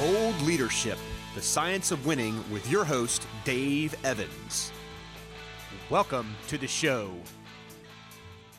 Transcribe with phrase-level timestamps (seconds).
[0.00, 0.98] Bold Leadership
[1.36, 4.72] The Science of Winning with your host, Dave Evans.
[5.88, 7.12] Welcome to the show.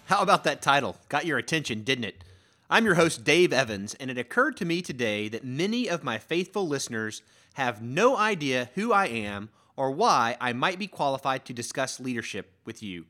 [0.05, 0.95] How about that title?
[1.09, 2.23] Got your attention, didn't it?
[2.69, 6.19] I'm your host, Dave Evans, and it occurred to me today that many of my
[6.19, 7.21] faithful listeners
[7.55, 12.53] have no idea who I am or why I might be qualified to discuss leadership
[12.63, 13.07] with you.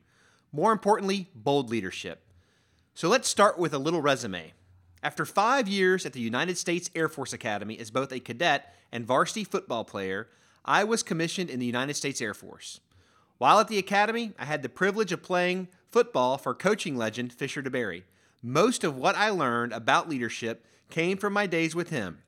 [0.50, 2.26] More importantly, bold leadership.
[2.92, 4.52] So let's start with a little resume.
[5.02, 9.06] After five years at the United States Air Force Academy as both a cadet and
[9.06, 10.28] varsity football player,
[10.64, 12.80] I was commissioned in the United States Air Force.
[13.38, 17.62] While at the Academy, I had the privilege of playing football for coaching legend Fisher
[17.62, 18.04] DeBerry.
[18.42, 22.22] Most of what I learned about leadership came from my days with him,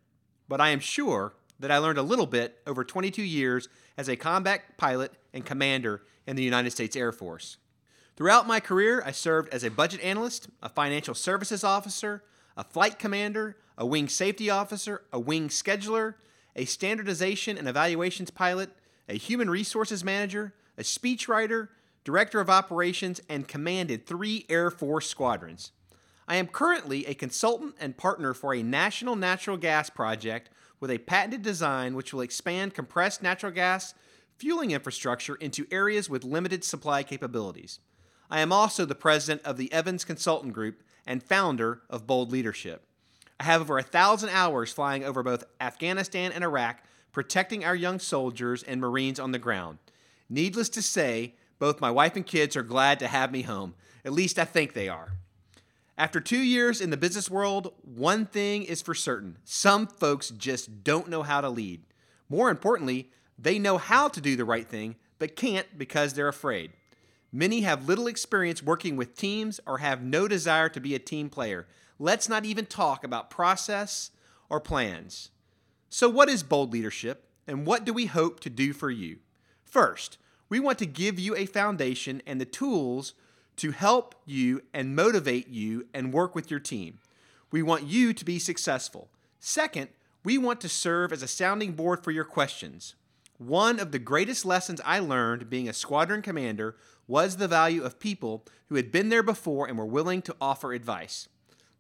[0.49, 4.17] but I am sure that I learned a little bit over 22 years as a
[4.17, 7.57] combat pilot and commander in the United States Air Force.
[8.17, 12.23] Throughout my career, I served as a budget analyst, a financial services officer,
[12.59, 16.17] a flight commander, a wing safety officer, a wing scheduler,
[16.57, 18.71] a standardization and evaluations pilot,
[19.09, 21.69] a human resources manager, a speechwriter,
[22.03, 25.71] director of operations, and commanded three Air Force squadrons.
[26.27, 30.51] I am currently a consultant and partner for a national natural gas project
[30.81, 33.95] with a patented design which will expand compressed natural gas
[34.37, 37.79] fueling infrastructure into areas with limited supply capabilities.
[38.31, 42.85] I am also the president of the Evans Consultant Group and founder of Bold Leadership.
[43.41, 47.99] I have over a thousand hours flying over both Afghanistan and Iraq, protecting our young
[47.99, 49.79] soldiers and Marines on the ground.
[50.29, 53.75] Needless to say, both my wife and kids are glad to have me home.
[54.05, 55.13] At least I think they are.
[55.97, 60.85] After two years in the business world, one thing is for certain some folks just
[60.85, 61.83] don't know how to lead.
[62.29, 66.73] More importantly, they know how to do the right thing, but can't because they're afraid.
[67.33, 71.29] Many have little experience working with teams or have no desire to be a team
[71.29, 71.67] player.
[71.99, 74.11] Let's not even talk about process
[74.49, 75.31] or plans.
[75.91, 79.19] So, what is bold leadership and what do we hope to do for you?
[79.65, 80.19] First,
[80.49, 83.15] we want to give you a foundation and the tools
[83.57, 86.99] to help you and motivate you and work with your team.
[87.51, 89.09] We want you to be successful.
[89.41, 89.89] Second,
[90.25, 92.95] we want to serve as a sounding board for your questions.
[93.39, 96.75] One of the greatest lessons I learned being a squadron commander
[97.07, 100.73] was the value of people who had been there before and were willing to offer
[100.73, 101.29] advice.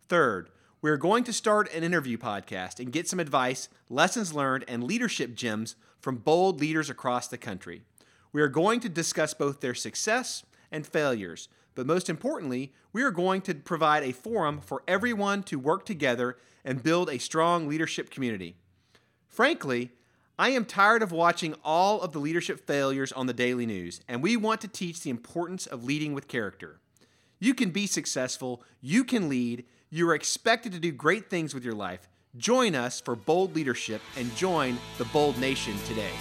[0.08, 4.84] Third, we're going to start an interview podcast and get some advice, lessons learned, and
[4.84, 7.82] leadership gems from bold leaders across the country.
[8.32, 13.10] We are going to discuss both their success and failures, but most importantly, we are
[13.10, 18.10] going to provide a forum for everyone to work together and build a strong leadership
[18.10, 18.54] community.
[19.26, 19.90] Frankly,
[20.40, 24.22] I am tired of watching all of the leadership failures on the daily news, and
[24.22, 26.78] we want to teach the importance of leading with character.
[27.40, 31.64] You can be successful, you can lead, you are expected to do great things with
[31.64, 32.08] your life.
[32.36, 36.12] Join us for bold leadership and join the bold nation today.